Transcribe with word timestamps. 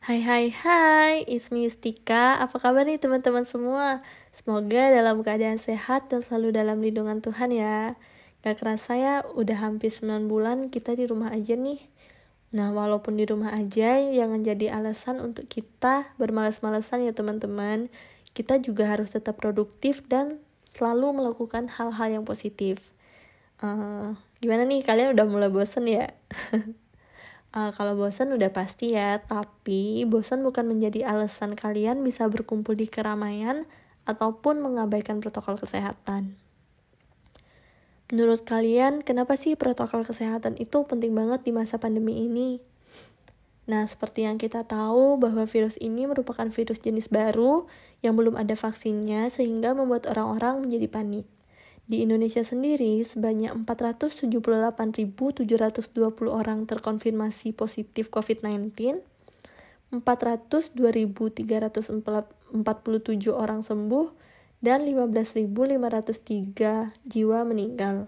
Hai 0.00 0.24
hai 0.24 0.48
hai, 0.48 1.28
it's 1.28 1.52
me 1.52 1.68
Yustika. 1.68 2.40
Apa 2.40 2.56
kabar 2.56 2.88
nih 2.88 2.96
teman-teman 2.96 3.44
semua? 3.44 4.00
Semoga 4.32 4.88
dalam 4.88 5.20
keadaan 5.20 5.60
sehat 5.60 6.08
dan 6.08 6.24
selalu 6.24 6.56
dalam 6.56 6.80
lindungan 6.80 7.20
Tuhan 7.20 7.52
ya. 7.52 8.00
Gak 8.40 8.64
kerasa 8.64 8.96
ya, 8.96 9.20
udah 9.36 9.60
hampir 9.60 9.92
9 9.92 10.24
bulan 10.24 10.72
kita 10.72 10.96
di 10.96 11.04
rumah 11.04 11.36
aja 11.36 11.52
nih. 11.52 11.84
Nah, 12.56 12.72
walaupun 12.72 13.20
di 13.20 13.28
rumah 13.28 13.52
aja, 13.52 14.00
jangan 14.00 14.40
jadi 14.40 14.72
alasan 14.72 15.20
untuk 15.20 15.44
kita 15.52 16.16
bermalas-malasan 16.16 17.04
ya 17.04 17.12
teman-teman. 17.12 17.92
Kita 18.32 18.56
juga 18.56 18.88
harus 18.88 19.12
tetap 19.12 19.36
produktif 19.36 20.00
dan 20.08 20.40
selalu 20.72 21.12
melakukan 21.12 21.68
hal-hal 21.68 22.08
yang 22.08 22.24
positif. 22.24 22.88
Uh, 23.60 24.16
gimana 24.40 24.64
nih, 24.64 24.80
kalian 24.80 25.12
udah 25.12 25.28
mulai 25.28 25.52
bosen 25.52 25.84
ya? 25.84 26.08
Uh, 27.50 27.74
kalau 27.74 27.98
bosan 27.98 28.30
udah 28.30 28.54
pasti 28.54 28.94
ya, 28.94 29.18
tapi 29.18 30.06
bosan 30.06 30.46
bukan 30.46 30.70
menjadi 30.70 31.10
alasan 31.10 31.58
kalian 31.58 32.06
bisa 32.06 32.30
berkumpul 32.30 32.78
di 32.78 32.86
keramaian 32.86 33.66
ataupun 34.06 34.62
mengabaikan 34.62 35.18
protokol 35.18 35.58
kesehatan. 35.58 36.38
Menurut 38.10 38.46
kalian, 38.46 39.02
kenapa 39.02 39.34
sih 39.34 39.58
protokol 39.58 40.06
kesehatan 40.06 40.58
itu 40.62 40.82
penting 40.86 41.10
banget 41.10 41.42
di 41.42 41.50
masa 41.50 41.78
pandemi 41.78 42.26
ini? 42.26 42.62
Nah, 43.70 43.86
seperti 43.86 44.26
yang 44.26 44.38
kita 44.38 44.66
tahu 44.66 45.14
bahwa 45.18 45.46
virus 45.46 45.78
ini 45.78 46.06
merupakan 46.06 46.46
virus 46.50 46.82
jenis 46.82 47.06
baru 47.06 47.70
yang 48.02 48.18
belum 48.18 48.34
ada 48.34 48.58
vaksinnya 48.58 49.30
sehingga 49.30 49.78
membuat 49.78 50.10
orang-orang 50.10 50.66
menjadi 50.66 50.90
panik. 50.90 51.26
Di 51.90 52.06
Indonesia 52.06 52.46
sendiri, 52.46 53.02
sebanyak 53.02 53.66
478.720 53.66 55.42
orang 56.30 56.62
terkonfirmasi 56.70 57.50
positif 57.50 58.14
COVID-19, 58.14 59.02
402.347 59.98 62.30
orang 63.34 63.66
sembuh, 63.66 64.06
dan 64.62 64.86
15.503 64.86 66.94
jiwa 67.10 67.42
meninggal. 67.42 68.06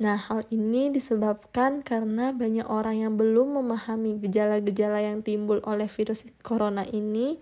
Nah, 0.00 0.16
hal 0.16 0.48
ini 0.48 0.88
disebabkan 0.88 1.84
karena 1.84 2.32
banyak 2.32 2.64
orang 2.64 3.04
yang 3.04 3.20
belum 3.20 3.60
memahami 3.60 4.24
gejala-gejala 4.24 5.04
yang 5.04 5.20
timbul 5.20 5.60
oleh 5.68 5.92
virus 5.92 6.24
corona 6.40 6.88
ini 6.88 7.36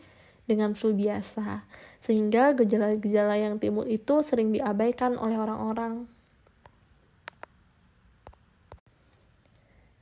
dengan 0.45 0.77
flu 0.77 0.93
biasa 0.93 1.65
sehingga 2.05 2.53
gejala-gejala 2.53 3.41
yang 3.41 3.57
timbul 3.57 3.89
itu 3.89 4.21
sering 4.21 4.53
diabaikan 4.53 5.17
oleh 5.17 5.41
orang-orang. 5.41 6.05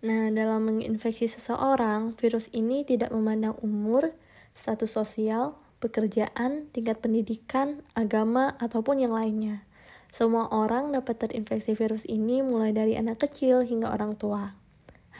Nah, 0.02 0.34
dalam 0.34 0.66
menginfeksi 0.66 1.30
seseorang, 1.30 2.18
virus 2.18 2.50
ini 2.50 2.82
tidak 2.82 3.14
memandang 3.14 3.54
umur, 3.62 4.10
status 4.50 4.98
sosial, 4.98 5.54
pekerjaan, 5.78 6.66
tingkat 6.74 6.98
pendidikan, 6.98 7.86
agama, 7.94 8.58
ataupun 8.58 8.98
yang 8.98 9.14
lainnya. 9.14 9.62
Semua 10.10 10.50
orang 10.50 10.90
dapat 10.90 11.22
terinfeksi 11.22 11.78
virus 11.78 12.02
ini 12.10 12.42
mulai 12.42 12.74
dari 12.74 12.98
anak 12.98 13.22
kecil 13.22 13.62
hingga 13.62 13.94
orang 13.94 14.18
tua. 14.18 14.58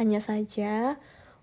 Hanya 0.02 0.18
saja, 0.18 0.98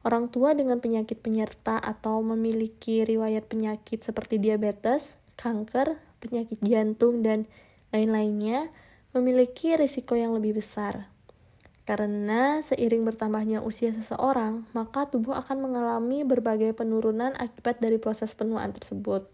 orang 0.10 0.34
tua 0.34 0.58
dengan 0.58 0.82
penyakit 0.82 1.22
penyerta 1.22 1.78
atau 1.78 2.26
memiliki 2.26 3.06
riwayat 3.06 3.46
penyakit 3.46 4.02
seperti 4.02 4.42
diabetes, 4.42 5.14
kanker, 5.38 6.02
penyakit 6.18 6.58
jantung, 6.66 7.22
dan 7.22 7.46
lain-lainnya 7.94 8.74
memiliki 9.14 9.78
risiko 9.78 10.18
yang 10.18 10.34
lebih 10.34 10.58
besar. 10.58 11.06
Karena 11.86 12.62
seiring 12.62 13.06
bertambahnya 13.06 13.62
usia 13.62 13.94
seseorang, 13.94 14.66
maka 14.78 15.10
tubuh 15.10 15.34
akan 15.38 15.70
mengalami 15.70 16.26
berbagai 16.26 16.74
penurunan 16.74 17.34
akibat 17.38 17.82
dari 17.82 18.02
proses 18.02 18.34
penuaan 18.34 18.74
tersebut. 18.74 19.26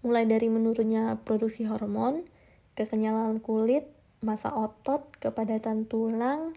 Mulai 0.00 0.24
dari 0.28 0.48
menurunnya 0.48 1.20
produksi 1.24 1.68
hormon, 1.68 2.24
kekenyalan 2.76 3.40
kulit, 3.40 3.88
masa 4.20 4.52
otot, 4.52 5.08
kepadatan 5.20 5.88
tulang, 5.88 6.56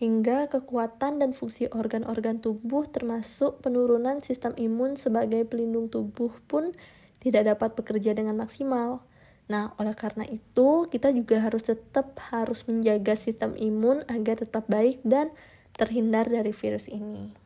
hingga 0.00 0.48
kekuatan 0.48 1.20
dan 1.20 1.36
fungsi 1.36 1.68
organ-organ 1.68 2.40
tubuh 2.40 2.88
termasuk 2.88 3.60
penurunan 3.60 4.24
sistem 4.24 4.56
imun 4.56 4.96
sebagai 4.96 5.44
pelindung 5.44 5.92
tubuh 5.92 6.32
pun 6.48 6.72
tidak 7.20 7.52
dapat 7.52 7.76
bekerja 7.76 8.16
dengan 8.16 8.40
maksimal. 8.40 9.04
Nah, 9.52 9.76
oleh 9.76 9.92
karena 9.92 10.24
itu, 10.24 10.88
kita 10.88 11.12
juga 11.12 11.44
harus 11.44 11.68
tetap 11.68 12.16
harus 12.32 12.64
menjaga 12.64 13.12
sistem 13.12 13.52
imun 13.60 14.00
agar 14.08 14.40
tetap 14.40 14.64
baik 14.72 15.04
dan 15.04 15.28
terhindar 15.76 16.32
dari 16.32 16.56
virus 16.56 16.88
ini. 16.88 17.36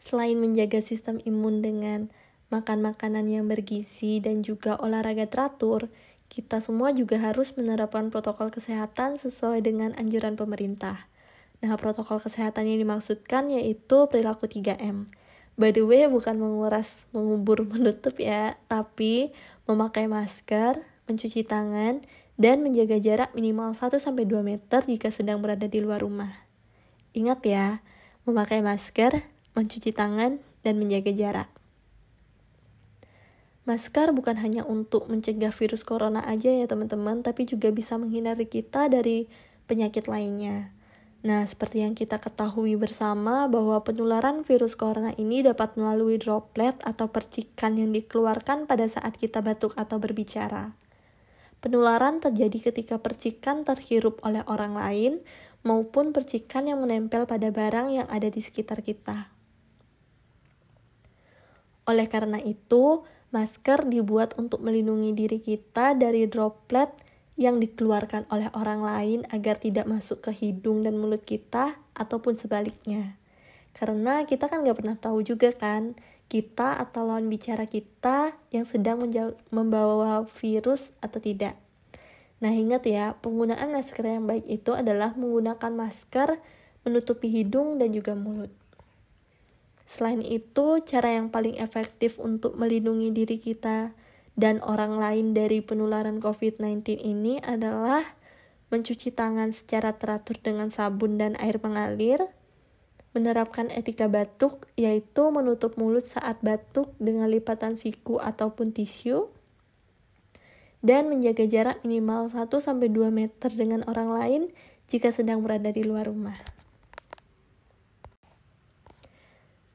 Selain 0.00 0.40
menjaga 0.40 0.80
sistem 0.80 1.20
imun 1.20 1.60
dengan 1.60 2.08
makan 2.48 2.80
makanan 2.80 3.28
yang 3.28 3.44
bergizi 3.44 4.22
dan 4.24 4.40
juga 4.40 4.78
olahraga 4.80 5.26
teratur, 5.28 5.92
kita 6.26 6.58
semua 6.60 6.90
juga 6.90 7.18
harus 7.22 7.54
menerapkan 7.54 8.10
protokol 8.10 8.50
kesehatan 8.50 9.18
sesuai 9.18 9.62
dengan 9.62 9.94
anjuran 9.94 10.34
pemerintah. 10.34 11.06
Nah, 11.64 11.72
protokol 11.80 12.20
kesehatan 12.20 12.68
yang 12.68 12.82
dimaksudkan 12.82 13.48
yaitu 13.48 14.06
perilaku 14.10 14.44
3M 14.44 15.08
By 15.56 15.72
the 15.72 15.88
way, 15.88 16.04
bukan 16.04 16.36
menguras, 16.36 17.08
mengubur, 17.16 17.64
menutup 17.72 18.20
ya, 18.20 18.60
tapi 18.68 19.32
memakai 19.64 20.04
masker, 20.04 20.84
mencuci 21.08 21.48
tangan, 21.48 22.04
dan 22.36 22.60
menjaga 22.60 23.00
jarak 23.00 23.32
minimal 23.32 23.72
1-2 23.72 24.04
meter 24.44 24.84
jika 24.84 25.08
sedang 25.08 25.40
berada 25.40 25.64
di 25.64 25.80
luar 25.80 26.04
rumah. 26.04 26.44
Ingat 27.16 27.40
ya, 27.48 27.80
memakai 28.28 28.60
masker, 28.60 29.24
mencuci 29.56 29.96
tangan, 29.96 30.44
dan 30.60 30.76
menjaga 30.76 31.16
jarak. 31.16 31.48
Masker 33.66 34.14
bukan 34.14 34.38
hanya 34.38 34.62
untuk 34.62 35.10
mencegah 35.10 35.50
virus 35.50 35.82
corona 35.82 36.22
aja 36.22 36.54
ya 36.54 36.70
teman-teman, 36.70 37.26
tapi 37.26 37.50
juga 37.50 37.74
bisa 37.74 37.98
menghindari 37.98 38.46
kita 38.46 38.86
dari 38.86 39.26
penyakit 39.66 40.06
lainnya. 40.06 40.70
Nah, 41.26 41.42
seperti 41.42 41.82
yang 41.82 41.98
kita 41.98 42.22
ketahui 42.22 42.78
bersama 42.78 43.50
bahwa 43.50 43.82
penularan 43.82 44.46
virus 44.46 44.78
corona 44.78 45.10
ini 45.18 45.42
dapat 45.42 45.74
melalui 45.74 46.22
droplet 46.22 46.78
atau 46.86 47.10
percikan 47.10 47.74
yang 47.74 47.90
dikeluarkan 47.90 48.70
pada 48.70 48.86
saat 48.86 49.18
kita 49.18 49.42
batuk 49.42 49.74
atau 49.74 49.98
berbicara. 49.98 50.78
Penularan 51.58 52.22
terjadi 52.22 52.70
ketika 52.70 53.02
percikan 53.02 53.66
terhirup 53.66 54.22
oleh 54.22 54.46
orang 54.46 54.78
lain 54.78 55.12
maupun 55.66 56.14
percikan 56.14 56.70
yang 56.70 56.78
menempel 56.78 57.26
pada 57.26 57.50
barang 57.50 57.90
yang 57.90 58.06
ada 58.06 58.30
di 58.30 58.38
sekitar 58.38 58.86
kita. 58.86 59.34
Oleh 61.90 62.06
karena 62.06 62.38
itu, 62.38 63.02
masker 63.36 63.84
dibuat 63.84 64.32
untuk 64.40 64.64
melindungi 64.64 65.12
diri 65.12 65.36
kita 65.36 65.92
dari 65.92 66.24
droplet 66.24 66.88
yang 67.36 67.60
dikeluarkan 67.60 68.24
oleh 68.32 68.48
orang 68.56 68.80
lain 68.80 69.20
agar 69.28 69.60
tidak 69.60 69.84
masuk 69.84 70.24
ke 70.24 70.32
hidung 70.32 70.80
dan 70.80 70.96
mulut 70.96 71.20
kita 71.20 71.76
ataupun 71.92 72.40
sebaliknya. 72.40 73.20
Karena 73.76 74.24
kita 74.24 74.48
kan 74.48 74.64
gak 74.64 74.80
pernah 74.80 74.96
tahu 74.96 75.20
juga 75.20 75.52
kan, 75.52 75.92
kita 76.32 76.80
atau 76.80 77.04
lawan 77.04 77.28
bicara 77.28 77.68
kita 77.68 78.32
yang 78.48 78.64
sedang 78.64 79.04
membawa 79.52 80.24
virus 80.24 80.96
atau 81.04 81.20
tidak. 81.20 81.60
Nah 82.40 82.56
ingat 82.56 82.88
ya, 82.88 83.20
penggunaan 83.20 83.68
masker 83.68 84.04
yang 84.04 84.24
baik 84.24 84.48
itu 84.48 84.72
adalah 84.72 85.12
menggunakan 85.12 85.72
masker 85.76 86.40
menutupi 86.88 87.28
hidung 87.28 87.76
dan 87.76 87.92
juga 87.92 88.16
mulut. 88.16 88.48
Selain 89.86 90.18
itu, 90.18 90.82
cara 90.82 91.14
yang 91.14 91.30
paling 91.30 91.62
efektif 91.62 92.18
untuk 92.18 92.58
melindungi 92.58 93.14
diri 93.14 93.38
kita 93.38 93.94
dan 94.34 94.58
orang 94.60 94.98
lain 94.98 95.32
dari 95.32 95.62
penularan 95.62 96.18
COVID-19 96.18 96.98
ini 97.00 97.38
adalah 97.40 98.02
mencuci 98.68 99.14
tangan 99.14 99.54
secara 99.54 99.94
teratur 99.94 100.36
dengan 100.42 100.74
sabun 100.74 101.16
dan 101.22 101.38
air 101.38 101.62
mengalir, 101.62 102.18
menerapkan 103.14 103.70
etika 103.70 104.10
batuk, 104.10 104.66
yaitu 104.74 105.30
menutup 105.30 105.78
mulut 105.78 106.04
saat 106.04 106.42
batuk 106.42 106.90
dengan 106.98 107.30
lipatan 107.30 107.78
siku 107.78 108.18
ataupun 108.18 108.74
tisu, 108.74 109.30
dan 110.82 111.08
menjaga 111.08 111.46
jarak 111.46 111.78
minimal 111.86 112.28
1-2 112.28 112.74
meter 113.08 113.50
dengan 113.54 113.86
orang 113.88 114.10
lain 114.12 114.42
jika 114.90 115.14
sedang 115.14 115.40
berada 115.40 115.70
di 115.70 115.86
luar 115.86 116.10
rumah. 116.10 116.36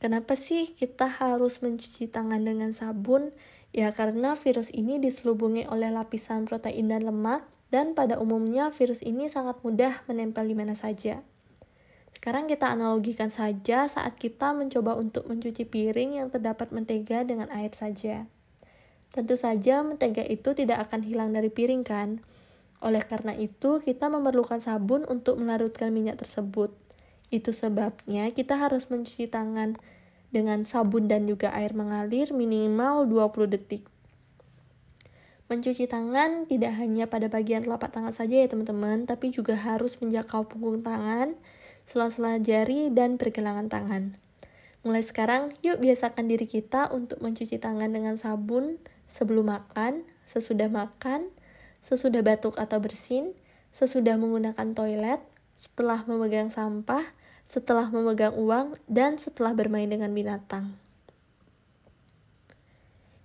Kenapa 0.01 0.33
sih 0.33 0.65
kita 0.74 1.06
harus 1.06 1.62
mencuci 1.62 2.09
tangan 2.09 2.42
dengan 2.42 2.74
sabun? 2.74 3.30
Ya 3.69 3.94
karena 3.94 4.33
virus 4.33 4.74
ini 4.74 4.98
diselubungi 4.98 5.69
oleh 5.69 5.94
lapisan 5.94 6.50
protein 6.50 6.89
dan 6.89 7.06
lemak 7.06 7.45
dan 7.69 7.94
pada 7.94 8.18
umumnya 8.18 8.74
virus 8.74 9.06
ini 9.06 9.30
sangat 9.30 9.62
mudah 9.62 10.01
menempel 10.09 10.50
di 10.50 10.57
mana 10.57 10.74
saja. 10.74 11.21
Sekarang 12.18 12.50
kita 12.50 12.74
analogikan 12.74 13.30
saja 13.30 13.86
saat 13.86 14.18
kita 14.18 14.57
mencoba 14.57 14.98
untuk 14.98 15.30
mencuci 15.30 15.69
piring 15.69 16.18
yang 16.18 16.27
terdapat 16.33 16.74
mentega 16.74 17.21
dengan 17.21 17.54
air 17.54 17.69
saja. 17.77 18.25
Tentu 19.13 19.38
saja 19.38 19.86
mentega 19.86 20.25
itu 20.25 20.57
tidak 20.57 20.89
akan 20.89 21.06
hilang 21.06 21.30
dari 21.30 21.54
piring 21.54 21.86
kan? 21.86 22.25
Oleh 22.81 23.06
karena 23.06 23.38
itu, 23.38 23.77
kita 23.77 24.09
memerlukan 24.09 24.57
sabun 24.57 25.06
untuk 25.06 25.38
melarutkan 25.38 25.94
minyak 25.94 26.18
tersebut. 26.18 26.74
Itu 27.31 27.56
sebabnya 27.56 28.28
kita 28.36 28.60
harus 28.60 28.92
mencuci 28.92 29.31
tangan 29.31 29.80
dengan 30.36 30.68
sabun 30.68 31.07
dan 31.07 31.25
juga 31.25 31.51
air 31.56 31.72
mengalir 31.72 32.36
minimal 32.36 33.07
20 33.07 33.56
detik. 33.56 33.88
Mencuci 35.51 35.83
tangan 35.83 36.48
tidak 36.48 36.80
hanya 36.80 37.12
pada 37.12 37.28
bagian 37.28 37.63
telapak 37.63 37.92
tangan 37.92 38.16
saja 38.16 38.39
ya 38.39 38.48
teman-teman, 38.48 39.04
tapi 39.04 39.36
juga 39.36 39.56
harus 39.60 40.00
menjangkau 40.00 40.48
punggung 40.48 40.80
tangan, 40.80 41.36
sela-sela 41.83 42.39
jari, 42.39 42.88
dan 42.88 43.19
pergelangan 43.19 43.68
tangan. 43.68 44.16
Mulai 44.88 45.04
sekarang, 45.04 45.51
yuk 45.60 45.83
biasakan 45.83 46.31
diri 46.31 46.48
kita 46.48 46.88
untuk 46.95 47.19
mencuci 47.19 47.60
tangan 47.60 47.92
dengan 47.92 48.16
sabun 48.16 48.80
sebelum 49.12 49.51
makan, 49.51 50.07
sesudah 50.24 50.72
makan, 50.72 51.28
sesudah 51.83 52.24
batuk 52.24 52.56
atau 52.56 52.80
bersin, 52.80 53.36
sesudah 53.75 54.16
menggunakan 54.16 54.72
toilet, 54.72 55.19
setelah 55.60 56.07
memegang 56.07 56.48
sampah, 56.48 57.12
setelah 57.47 57.89
memegang 57.89 58.35
uang, 58.35 58.77
dan 58.89 59.17
setelah 59.21 59.55
bermain 59.55 59.88
dengan 59.88 60.11
binatang. 60.11 60.75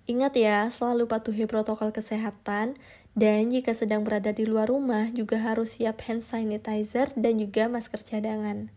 Ingat 0.07 0.39
ya, 0.39 0.71
selalu 0.71 1.11
patuhi 1.11 1.51
protokol 1.51 1.91
kesehatan, 1.91 2.79
dan 3.17 3.49
jika 3.49 3.75
sedang 3.75 4.05
berada 4.07 4.31
di 4.31 4.45
luar 4.45 4.69
rumah 4.71 5.09
juga 5.11 5.41
harus 5.41 5.81
siap 5.81 6.05
hand 6.05 6.23
sanitizer 6.23 7.11
dan 7.17 7.41
juga 7.41 7.67
masker 7.67 8.05
cadangan. 8.05 8.69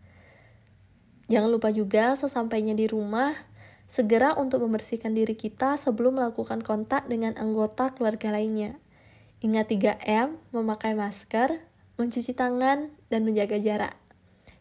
Jangan 1.30 1.50
lupa 1.52 1.70
juga 1.70 2.18
sesampainya 2.18 2.74
di 2.74 2.90
rumah, 2.90 3.38
segera 3.86 4.34
untuk 4.34 4.66
membersihkan 4.66 5.14
diri 5.14 5.38
kita 5.38 5.78
sebelum 5.78 6.18
melakukan 6.18 6.66
kontak 6.66 7.06
dengan 7.06 7.38
anggota 7.38 7.94
keluarga 7.94 8.34
lainnya. 8.34 8.80
Ingat 9.38 9.70
3M, 9.70 10.34
memakai 10.50 10.98
masker, 10.98 11.62
mencuci 11.94 12.34
tangan, 12.34 12.90
dan 13.06 13.22
menjaga 13.22 13.62
jarak. 13.62 13.94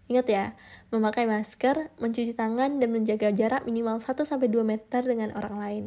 Ingat 0.09 0.25
ya, 0.25 0.45
memakai 0.89 1.29
masker, 1.29 1.94
mencuci 2.01 2.33
tangan, 2.33 2.81
dan 2.81 2.89
menjaga 2.89 3.29
jarak 3.29 3.69
minimal 3.69 4.01
1-2 4.01 4.41
meter 4.65 5.06
dengan 5.06 5.29
orang 5.38 5.56
lain. 5.61 5.85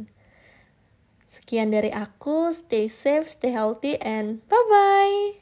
Sekian 1.26 1.74
dari 1.74 1.90
aku, 1.90 2.54
stay 2.54 2.86
safe, 2.86 3.26
stay 3.26 3.50
healthy, 3.50 3.98
and 3.98 4.46
bye-bye! 4.46 5.41